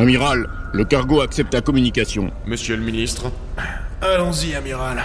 Amiral, 0.00 0.48
le 0.72 0.86
cargo 0.86 1.20
accepte 1.20 1.52
la 1.52 1.60
communication. 1.60 2.30
Monsieur 2.46 2.74
le 2.74 2.82
ministre 2.82 3.30
Allons-y, 4.00 4.54
amiral. 4.54 5.02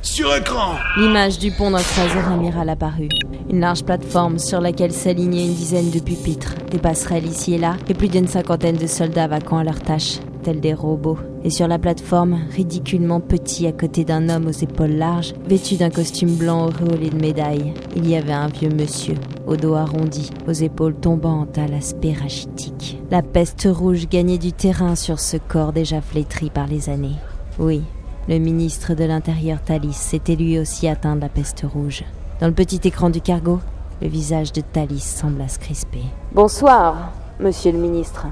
Sur 0.00 0.34
écran 0.34 0.76
L'image 0.96 1.38
du 1.38 1.50
pont 1.50 1.70
d'un 1.70 1.82
croiseur 1.82 2.28
amiral 2.28 2.70
apparut. 2.70 3.10
Une 3.50 3.60
large 3.60 3.84
plateforme 3.84 4.38
sur 4.38 4.62
laquelle 4.62 4.92
s'alignaient 4.92 5.44
une 5.44 5.52
dizaine 5.52 5.90
de 5.90 5.98
pupitres, 5.98 6.54
des 6.70 6.78
passerelles 6.78 7.26
ici 7.26 7.52
et 7.52 7.58
là, 7.58 7.76
et 7.90 7.92
plus 7.92 8.08
d'une 8.08 8.26
cinquantaine 8.26 8.78
de 8.78 8.86
soldats 8.86 9.26
vaquant 9.28 9.58
à 9.58 9.64
leurs 9.64 9.82
tâches, 9.82 10.20
tels 10.42 10.60
des 10.60 10.72
robots. 10.72 11.18
Et 11.44 11.50
sur 11.50 11.66
la 11.66 11.78
plateforme, 11.78 12.38
ridiculement 12.54 13.18
petit 13.20 13.66
à 13.66 13.72
côté 13.72 14.04
d'un 14.04 14.28
homme 14.28 14.46
aux 14.46 14.50
épaules 14.50 14.92
larges, 14.92 15.34
vêtu 15.46 15.74
d'un 15.74 15.90
costume 15.90 16.36
blanc 16.36 16.66
auréolé 16.66 17.10
de 17.10 17.20
médailles, 17.20 17.74
il 17.96 18.08
y 18.08 18.14
avait 18.14 18.32
un 18.32 18.46
vieux 18.46 18.70
monsieur, 18.70 19.16
au 19.46 19.56
dos 19.56 19.74
arrondi, 19.74 20.30
aux 20.46 20.52
épaules 20.52 20.94
tombantes, 20.94 21.58
à 21.58 21.66
l'aspect 21.66 22.12
rachitique. 22.12 22.98
La 23.10 23.22
peste 23.22 23.68
rouge 23.68 24.08
gagnait 24.08 24.38
du 24.38 24.52
terrain 24.52 24.94
sur 24.94 25.18
ce 25.18 25.36
corps 25.36 25.72
déjà 25.72 26.00
flétri 26.00 26.48
par 26.48 26.68
les 26.68 26.88
années. 26.88 27.16
Oui, 27.58 27.82
le 28.28 28.38
ministre 28.38 28.94
de 28.94 29.04
l'Intérieur 29.04 29.60
Thalys 29.60 29.94
s'était 29.94 30.36
lui 30.36 30.60
aussi 30.60 30.86
atteint 30.86 31.16
de 31.16 31.22
la 31.22 31.28
peste 31.28 31.64
rouge. 31.70 32.04
Dans 32.40 32.46
le 32.46 32.54
petit 32.54 32.80
écran 32.84 33.10
du 33.10 33.20
cargo, 33.20 33.58
le 34.00 34.06
visage 34.06 34.52
de 34.52 34.60
Thalys 34.60 35.00
sembla 35.00 35.48
se 35.48 35.58
crisper. 35.58 36.02
Bonsoir, 36.32 37.12
monsieur 37.40 37.72
le 37.72 37.78
ministre. 37.78 38.28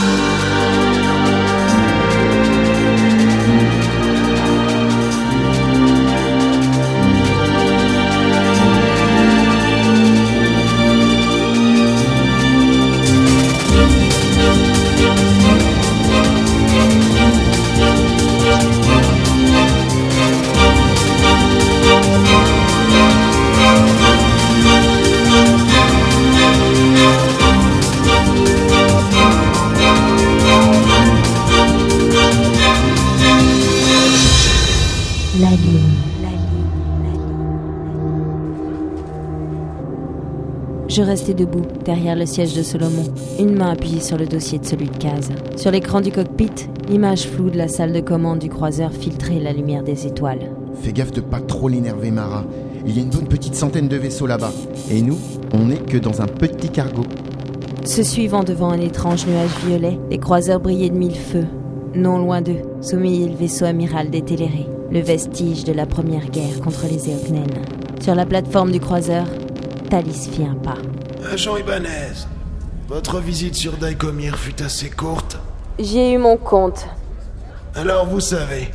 La 0.00 0.29
Je 40.90 41.02
restais 41.02 41.34
debout, 41.34 41.62
derrière 41.84 42.16
le 42.16 42.26
siège 42.26 42.56
de 42.56 42.64
Solomon, 42.64 43.04
une 43.38 43.54
main 43.54 43.70
appuyée 43.70 44.00
sur 44.00 44.18
le 44.18 44.26
dossier 44.26 44.58
de 44.58 44.66
celui 44.66 44.88
de 44.88 44.96
Case. 44.96 45.28
Sur 45.54 45.70
l'écran 45.70 46.00
du 46.00 46.10
cockpit, 46.10 46.50
l'image 46.88 47.28
floue 47.28 47.48
de 47.48 47.58
la 47.58 47.68
salle 47.68 47.92
de 47.92 48.00
commande 48.00 48.40
du 48.40 48.48
croiseur 48.48 48.92
filtrait 48.92 49.38
la 49.38 49.52
lumière 49.52 49.84
des 49.84 50.08
étoiles. 50.08 50.50
Fais 50.82 50.92
gaffe 50.92 51.12
de 51.12 51.20
pas 51.20 51.38
trop 51.38 51.68
l'énerver, 51.68 52.10
Mara. 52.10 52.44
Il 52.84 52.96
y 52.96 52.98
a 52.98 53.04
une 53.04 53.10
bonne 53.10 53.28
petite 53.28 53.54
centaine 53.54 53.86
de 53.86 53.96
vaisseaux 53.96 54.26
là-bas. 54.26 54.50
Et 54.90 55.00
nous, 55.00 55.18
on 55.54 55.66
n'est 55.66 55.76
que 55.76 55.96
dans 55.96 56.22
un 56.22 56.26
petit 56.26 56.70
cargo. 56.70 57.04
Se 57.84 58.02
suivant 58.02 58.42
devant 58.42 58.70
un 58.70 58.80
étrange 58.80 59.28
nuage 59.28 59.64
violet, 59.64 59.96
les 60.10 60.18
croiseurs 60.18 60.58
brillaient 60.58 60.90
de 60.90 60.98
mille 60.98 61.14
feux. 61.14 61.46
Non 61.94 62.18
loin 62.18 62.42
d'eux, 62.42 62.62
sommeillait 62.80 63.28
le 63.28 63.36
vaisseau 63.36 63.64
amiral 63.64 64.10
des 64.10 64.22
Télérés, 64.22 64.66
le 64.90 64.98
vestige 64.98 65.62
de 65.62 65.72
la 65.72 65.86
première 65.86 66.30
guerre 66.30 66.60
contre 66.60 66.86
les 66.90 67.10
Éocnènes. 67.10 67.62
Sur 68.00 68.16
la 68.16 68.26
plateforme 68.26 68.72
du 68.72 68.80
croiseur, 68.80 69.26
Thalys 69.90 70.28
fit 70.30 70.44
un 70.44 70.54
pas. 70.54 70.76
Agent 71.32 71.56
Ibanez, 71.56 72.26
votre 72.88 73.18
visite 73.18 73.56
sur 73.56 73.72
Daikomir 73.72 74.38
fut 74.38 74.62
assez 74.62 74.88
courte. 74.88 75.36
J'ai 75.80 76.12
eu 76.12 76.18
mon 76.18 76.36
compte. 76.36 76.86
Alors 77.74 78.06
vous 78.06 78.20
savez, 78.20 78.68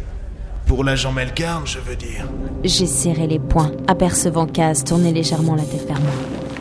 pour 0.65 0.83
l'agent 0.83 1.13
Melkarn, 1.13 1.65
je 1.65 1.79
veux 1.79 1.95
dire. 1.95 2.27
J'ai 2.65 2.85
serré 2.85 3.27
les 3.27 3.39
poings, 3.39 3.71
apercevant 3.87 4.45
Kaz 4.45 4.83
tourner 4.83 5.13
légèrement 5.13 5.55
la 5.55 5.63
tête 5.63 5.87
vers 5.87 6.01
moi. 6.01 6.11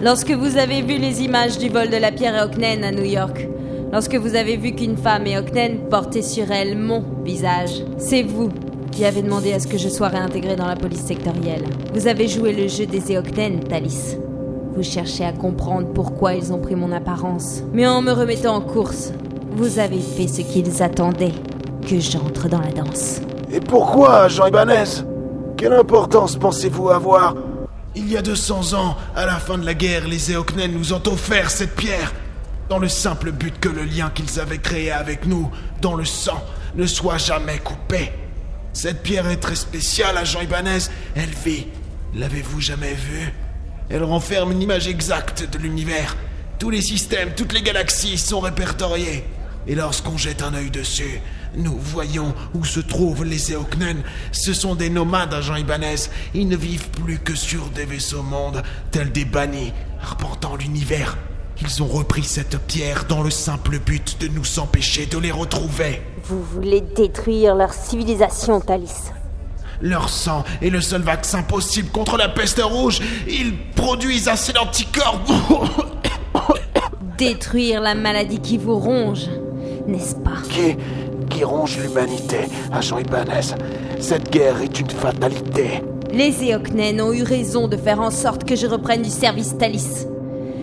Lorsque 0.00 0.30
vous 0.30 0.56
avez 0.56 0.82
vu 0.82 0.98
les 0.98 1.22
images 1.22 1.58
du 1.58 1.68
vol 1.68 1.90
de 1.90 1.96
la 1.96 2.12
pierre 2.12 2.40
Eoknen 2.40 2.84
à 2.84 2.92
New 2.92 3.04
York, 3.04 3.48
lorsque 3.92 4.14
vous 4.14 4.36
avez 4.36 4.56
vu 4.56 4.72
qu'une 4.72 4.96
femme 4.96 5.26
Eoknen 5.26 5.88
portait 5.88 6.22
sur 6.22 6.52
elle 6.52 6.78
mon 6.78 7.02
visage, 7.24 7.82
c'est 7.98 8.22
vous 8.22 8.50
qui 8.92 9.04
avez 9.04 9.22
demandé 9.22 9.52
à 9.52 9.58
ce 9.58 9.66
que 9.66 9.78
je 9.78 9.88
sois 9.88 10.08
réintégré 10.08 10.54
dans 10.54 10.68
la 10.68 10.76
police 10.76 11.04
sectorielle. 11.04 11.64
Vous 11.92 12.06
avez 12.06 12.28
joué 12.28 12.52
le 12.52 12.68
jeu 12.68 12.86
des 12.86 13.16
Eoknen, 13.16 13.58
Thalys. 13.64 14.16
Vous 14.76 14.82
cherchez 14.82 15.24
à 15.24 15.32
comprendre 15.32 15.88
pourquoi 15.94 16.34
ils 16.34 16.52
ont 16.52 16.58
pris 16.58 16.74
mon 16.74 16.90
apparence. 16.90 17.62
Mais 17.72 17.86
en 17.86 18.02
me 18.02 18.10
remettant 18.10 18.56
en 18.56 18.60
course, 18.60 19.12
vous 19.52 19.78
avez 19.78 20.00
fait 20.00 20.26
ce 20.26 20.40
qu'ils 20.42 20.82
attendaient, 20.82 21.34
que 21.88 22.00
j'entre 22.00 22.48
dans 22.48 22.60
la 22.60 22.72
danse. 22.72 23.20
Et 23.52 23.60
pourquoi, 23.60 24.22
agent 24.22 24.46
Ibanez? 24.46 25.04
Quelle 25.56 25.74
importance 25.74 26.36
pensez-vous 26.36 26.90
avoir? 26.90 27.36
Il 27.94 28.10
y 28.10 28.16
a 28.16 28.22
200 28.22 28.74
ans, 28.74 28.96
à 29.14 29.26
la 29.26 29.36
fin 29.36 29.58
de 29.58 29.64
la 29.64 29.74
guerre, 29.74 30.08
les 30.08 30.32
Éocnènes 30.32 30.72
nous 30.72 30.92
ont 30.92 31.02
offert 31.06 31.50
cette 31.50 31.76
pierre, 31.76 32.12
dans 32.68 32.78
le 32.80 32.88
simple 32.88 33.30
but 33.30 33.60
que 33.60 33.68
le 33.68 33.84
lien 33.84 34.10
qu'ils 34.12 34.40
avaient 34.40 34.58
créé 34.58 34.90
avec 34.90 35.26
nous, 35.26 35.50
dans 35.80 35.94
le 35.94 36.04
sang, 36.04 36.42
ne 36.74 36.86
soit 36.86 37.18
jamais 37.18 37.58
coupé. 37.58 38.10
Cette 38.72 39.04
pierre 39.04 39.30
est 39.30 39.36
très 39.36 39.54
spéciale, 39.54 40.18
agent 40.18 40.40
Ibanez. 40.40 40.88
Elle 41.14 41.30
vit. 41.30 41.68
L'avez-vous 42.12 42.60
jamais 42.60 42.94
vue? 42.94 43.32
Elle 43.90 44.04
renferme 44.04 44.52
une 44.52 44.62
image 44.62 44.88
exacte 44.88 45.48
de 45.50 45.58
l'univers. 45.58 46.16
Tous 46.58 46.70
les 46.70 46.80
systèmes, 46.80 47.34
toutes 47.36 47.52
les 47.52 47.62
galaxies 47.62 48.18
sont 48.18 48.40
répertoriées. 48.40 49.24
Et 49.66 49.74
lorsqu'on 49.74 50.16
jette 50.16 50.42
un 50.42 50.54
œil 50.54 50.70
dessus, 50.70 51.20
nous 51.56 51.76
voyons 51.78 52.34
où 52.54 52.64
se 52.64 52.80
trouvent 52.80 53.24
les 53.24 53.52
Éocnènes. 53.52 54.02
Ce 54.32 54.52
sont 54.52 54.74
des 54.74 54.90
nomades, 54.90 55.32
agent 55.32 55.56
Ibanez. 55.56 56.08
Ils 56.34 56.48
ne 56.48 56.56
vivent 56.56 56.90
plus 56.90 57.18
que 57.18 57.34
sur 57.34 57.66
des 57.70 57.84
vaisseaux 57.84 58.22
mondes, 58.22 58.62
tels 58.90 59.12
des 59.12 59.24
bannis, 59.24 59.72
arpentant 60.02 60.56
l'univers. 60.56 61.16
Ils 61.60 61.82
ont 61.82 61.86
repris 61.86 62.24
cette 62.24 62.58
pierre 62.66 63.04
dans 63.04 63.22
le 63.22 63.30
simple 63.30 63.78
but 63.78 64.20
de 64.20 64.28
nous 64.28 64.58
empêcher 64.58 65.06
de 65.06 65.18
les 65.18 65.30
retrouver. 65.30 66.02
Vous 66.24 66.42
voulez 66.42 66.80
détruire 66.80 67.54
leur 67.54 67.72
civilisation, 67.72 68.60
Thalys. 68.60 69.12
Leur 69.80 70.08
sang 70.08 70.44
est 70.62 70.70
le 70.70 70.80
seul 70.80 71.02
vaccin 71.02 71.42
possible 71.42 71.90
contre 71.90 72.16
la 72.16 72.28
peste 72.28 72.60
rouge. 72.62 73.00
Ils 73.28 73.56
produisent 73.74 74.28
assez 74.28 74.52
d'anticorps. 74.52 75.20
Détruire 77.18 77.80
la 77.80 77.94
maladie 77.94 78.40
qui 78.40 78.58
vous 78.58 78.78
ronge, 78.78 79.28
n'est-ce 79.86 80.16
pas? 80.16 80.42
Qui, 80.50 80.76
qui 81.30 81.44
ronge 81.44 81.78
l'humanité, 81.78 82.38
agent 82.72 82.98
Ibanez? 82.98 83.54
Cette 84.00 84.30
guerre 84.30 84.60
est 84.62 84.80
une 84.80 84.90
fatalité. 84.90 85.82
Les 86.12 86.44
Éocnènes 86.44 87.00
ont 87.00 87.12
eu 87.12 87.22
raison 87.22 87.68
de 87.68 87.76
faire 87.76 88.00
en 88.00 88.10
sorte 88.10 88.44
que 88.44 88.56
je 88.56 88.66
reprenne 88.66 89.02
du 89.02 89.10
service 89.10 89.56
Thalys. 89.58 90.06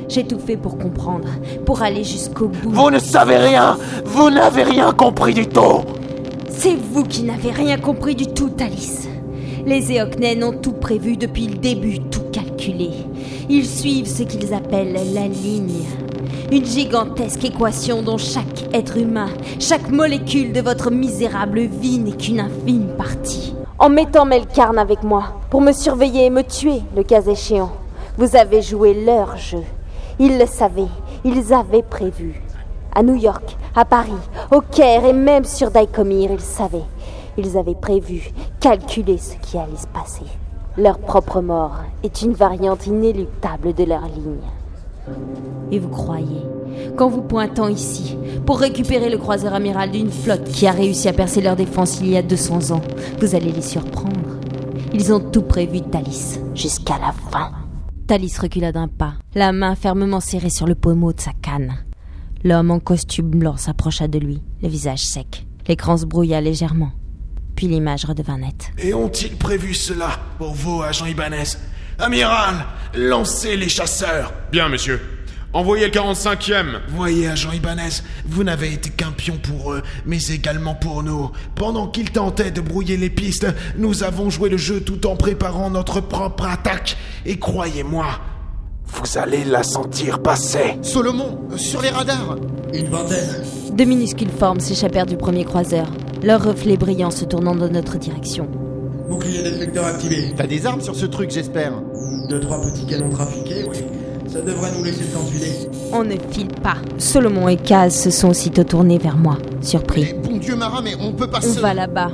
J'ai 0.10 0.26
tout 0.28 0.40
fait 0.40 0.58
pour 0.58 0.78
comprendre, 0.78 1.28
pour 1.66 1.82
aller 1.82 2.04
jusqu'au 2.04 2.48
bout. 2.50 2.72
Vous 2.72 2.92
ne 2.92 3.00
savez 3.00 3.38
rien 3.38 3.78
Vous 4.04 4.30
n'avez 4.30 4.64
rien 4.64 4.92
compris 4.92 5.34
du 5.34 5.48
tout 5.48 5.84
C'est 6.64 6.76
vous 6.76 7.06
qui 7.06 7.24
n'avez 7.24 7.50
rien 7.50 7.80
compris 7.80 8.14
du 8.14 8.28
tout, 8.28 8.50
Thalys. 8.50 9.10
Les 9.66 9.94
Éocnènes 9.94 10.44
ont 10.44 10.54
tout 10.54 10.74
prévu 10.74 11.18
depuis 11.18 11.48
le 11.48 11.58
début, 11.58 11.98
tout 12.12 12.22
calculé. 12.32 12.92
Ils 13.50 13.66
suivent 13.66 14.08
ce 14.08 14.22
qu'ils 14.22 14.54
appellent 14.54 14.94
la 14.94 15.28
ligne. 15.28 15.86
Une 16.52 16.64
gigantesque 16.64 17.46
équation 17.46 18.04
dont 18.04 18.20
chaque 18.20 18.76
être 18.76 18.98
humain, 18.98 19.30
chaque 19.58 19.90
molécule 19.90 20.54
de 20.54 20.62
votre 20.62 20.92
misérable 20.92 21.62
vie 21.62 21.98
n'est 21.98 22.12
qu'une 22.12 22.42
infime 22.42 22.96
partie. 22.96 23.56
En 23.80 23.90
mettant 23.90 24.26
Melkarn 24.26 24.78
avec 24.78 25.02
moi, 25.02 25.42
pour 25.50 25.62
me 25.62 25.72
surveiller 25.72 26.26
et 26.26 26.30
me 26.30 26.44
tuer, 26.44 26.84
le 26.96 27.02
cas 27.02 27.24
échéant, 27.24 27.72
vous 28.20 28.36
avez 28.36 28.62
joué 28.62 29.04
leur 29.04 29.36
jeu. 29.36 29.64
Ils 30.20 30.38
le 30.38 30.46
savaient, 30.46 30.94
ils 31.26 31.56
avaient 31.56 31.82
prévu. 31.82 32.40
À 32.94 33.04
New 33.04 33.16
York, 33.16 33.58
à 33.76 33.86
Paris, 33.86 34.12
au 34.52 34.60
Caire 34.60 35.06
et 35.06 35.14
même 35.14 35.46
sur 35.46 35.72
Daikomir, 35.72 36.32
ils 36.32 36.42
savaient. 36.42 36.84
Ils 37.38 37.58
avaient 37.58 37.76
prévu, 37.76 38.32
calculé 38.60 39.18
ce 39.18 39.36
qui 39.38 39.58
allait 39.58 39.78
se 39.78 39.88
passer. 39.88 40.26
Leur 40.78 41.00
propre 41.00 41.42
mort 41.42 41.78
est 42.04 42.22
une 42.22 42.34
variante 42.34 42.88
inéluctable 42.88 43.74
de 43.74 43.84
leur 43.86 44.04
ligne. 44.04 44.50
Et 45.72 45.80
vous 45.80 45.90
croyez 45.90 46.46
qu'en 46.98 47.10
vous 47.10 47.22
pointant 47.22 47.68
ici, 47.68 48.18
pour 48.46 48.60
récupérer 48.60 49.10
le 49.10 49.18
croiseur 49.18 49.54
amiral 49.54 49.92
d'une 49.92 50.12
flotte 50.12 50.44
qui 50.44 50.68
a 50.68 50.72
réussi 50.72 51.08
à 51.08 51.14
percer 51.14 51.42
leur 51.42 51.56
défense 51.56 52.00
il 52.02 52.10
y 52.10 52.18
a 52.18 52.22
200 52.22 52.72
ans, 52.72 52.82
vous 53.20 53.36
allez 53.36 53.52
les 53.52 53.62
surprendre 53.62 54.38
Ils 54.94 55.14
ont 55.14 55.20
tout 55.20 55.44
prévu, 55.44 55.82
Thalys, 55.82 56.40
jusqu'à 56.54 56.98
la 57.00 57.14
fin. 57.32 57.52
Thalys 58.08 58.38
recula 58.40 58.74
d'un 58.74 58.90
pas, 58.90 59.14
la 59.34 59.54
main 59.54 59.76
fermement 59.76 60.20
serrée 60.20 60.50
sur 60.50 60.68
le 60.68 60.76
pommeau 60.76 61.14
de 61.14 61.22
sa 61.22 61.32
canne. 61.42 61.74
L'homme 62.44 62.72
en 62.72 62.80
costume 62.80 63.30
blanc 63.30 63.56
s'approcha 63.56 64.08
de 64.08 64.18
lui, 64.18 64.42
le 64.64 64.68
visage 64.68 65.06
sec. 65.06 65.46
L'écran 65.68 65.98
se 65.98 66.08
brouilla 66.08 66.42
légèrement. 66.42 66.92
Puis 67.56 67.68
l'image 67.68 68.06
redevint 68.06 68.40
nette. 68.40 68.72
Et 68.80 68.96
ont-ils 68.96 69.36
prévu 69.36 69.76
cela 69.76 70.20
pour 70.40 70.54
vous, 70.54 70.82
agent 70.82 71.06
Ibanez? 71.06 71.44
Amiral, 72.00 72.66
lancez 72.96 73.56
les 73.58 73.70
chasseurs 73.70 74.34
Bien, 74.52 74.70
monsieur. 74.70 75.00
Envoyez 75.54 75.86
le 75.86 75.92
45e. 75.92 76.80
Voyez, 76.90 77.28
agent 77.28 77.52
Ibanez, 77.52 78.02
vous 78.26 78.44
n'avez 78.44 78.74
été 78.74 78.90
qu'un 78.90 79.12
pion 79.12 79.38
pour 79.38 79.74
eux, 79.74 79.84
mais 80.08 80.24
également 80.30 80.74
pour 80.74 81.04
nous. 81.04 81.30
Pendant 81.54 81.90
qu'ils 81.90 82.10
tentaient 82.10 82.50
de 82.50 82.62
brouiller 82.62 82.98
les 82.98 83.12
pistes, 83.12 83.46
nous 83.78 84.04
avons 84.04 84.32
joué 84.32 84.50
le 84.50 84.58
jeu 84.58 84.82
tout 84.82 85.06
en 85.06 85.16
préparant 85.16 85.70
notre 85.70 86.02
propre 86.02 86.46
attaque. 86.46 86.98
Et 87.28 87.38
croyez-moi, 87.38 88.20
vous 88.94 89.18
allez 89.18 89.44
la 89.46 89.64
sentir 89.64 90.20
passer. 90.22 90.78
Solomon, 90.82 91.40
euh, 91.52 91.58
sur 91.58 91.82
les 91.82 91.90
radars 91.90 92.38
Une 92.74 92.88
vingtaine. 92.88 93.44
Deux 93.74 93.86
minuscules 93.86 94.30
formes 94.30 94.60
s'échappèrent 94.60 95.06
du 95.06 95.18
premier 95.18 95.46
croiseur, 95.46 95.88
leurs 96.24 96.44
reflets 96.44 96.78
brillants 96.78 97.12
se 97.12 97.26
tournant 97.26 97.56
dans 97.56 97.70
notre 97.70 97.98
direction. 97.98 98.48
Bouclier 99.10 99.44
détecteur 99.44 99.86
activé. 99.86 100.34
T'as 100.36 100.48
des 100.48 100.66
armes 100.66 100.82
sur 100.82 100.96
ce 100.96 101.06
truc, 101.06 101.32
j'espère 101.32 101.74
Deux, 102.30 102.40
trois 102.40 102.62
petits 102.62 102.86
canons 102.86 103.10
trafiqués, 103.10 103.66
oui. 103.70 103.78
Ça 104.28 104.40
devrait 104.42 104.72
nous 104.78 104.84
laisser 104.84 105.04
le 105.04 105.10
temps 105.10 105.24
de 105.24 105.30
filer. 105.30 105.70
On 105.92 106.04
ne 106.06 106.16
file 106.32 106.48
pas. 106.64 106.78
Solomon 106.98 107.50
et 107.50 107.58
Kaz 107.58 107.94
se 107.94 108.10
sont 108.12 108.30
aussitôt 108.30 108.64
tournés 108.64 108.98
vers 108.98 109.18
moi, 109.18 109.38
surpris. 109.62 110.14
Mais 110.16 110.30
bon 110.30 110.38
Dieu, 110.38 110.56
Mara, 110.56 110.82
mais 110.82 110.96
on 111.02 111.12
peut 111.12 111.28
pas 111.28 111.40
On 111.40 111.54
se... 111.54 111.60
va 111.60 111.74
là-bas. 111.74 112.12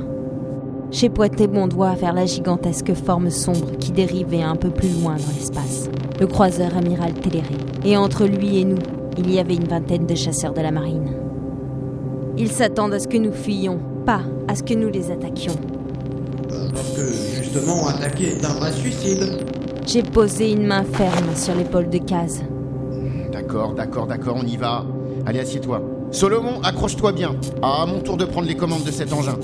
J'ai 0.89 1.09
pointé 1.09 1.47
mon 1.47 1.68
doigt 1.68 1.94
vers 1.94 2.13
la 2.13 2.25
gigantesque 2.25 2.94
forme 2.94 3.30
sombre 3.30 3.77
qui 3.80 3.91
dérivait 3.91 4.41
un 4.41 4.56
peu 4.56 4.69
plus 4.69 4.89
loin 4.89 5.15
dans 5.18 5.33
l'espace. 5.38 5.89
Le 6.19 6.25
croiseur 6.25 6.75
amiral 6.75 7.13
Téléré. 7.13 7.55
Et 7.85 7.95
entre 7.95 8.25
lui 8.25 8.57
et 8.57 8.65
nous, 8.65 8.79
il 9.17 9.31
y 9.31 9.39
avait 9.39 9.55
une 9.55 9.67
vingtaine 9.67 10.07
de 10.07 10.15
chasseurs 10.15 10.53
de 10.53 10.61
la 10.61 10.71
marine. 10.71 11.11
Ils 12.37 12.51
s'attendent 12.51 12.93
à 12.93 12.99
ce 12.99 13.07
que 13.07 13.17
nous 13.17 13.31
fuyions, 13.31 13.79
pas 14.05 14.21
à 14.47 14.55
ce 14.55 14.63
que 14.63 14.73
nous 14.73 14.89
les 14.89 15.11
attaquions. 15.11 15.55
Parce 16.73 16.89
que, 16.95 17.07
justement, 17.41 17.87
attaquer 17.87 18.29
est 18.29 18.45
un 18.45 18.53
vrai 18.53 18.71
suicide. 18.71 19.45
J'ai 19.85 20.01
posé 20.01 20.51
une 20.51 20.65
main 20.65 20.83
ferme 20.83 21.35
sur 21.35 21.53
l'épaule 21.53 21.89
de 21.89 21.99
Kaz. 21.99 22.43
D'accord, 23.31 23.73
d'accord, 23.73 24.07
d'accord, 24.07 24.37
on 24.39 24.45
y 24.45 24.57
va. 24.57 24.85
Allez, 25.25 25.39
assieds-toi. 25.39 25.81
Solomon, 26.11 26.61
accroche-toi 26.63 27.11
bien. 27.11 27.35
À 27.61 27.85
mon 27.85 27.99
tour 27.99 28.17
de 28.17 28.25
prendre 28.25 28.47
les 28.47 28.55
commandes 28.55 28.83
de 28.83 28.91
cet 28.91 29.13
engin. 29.13 29.37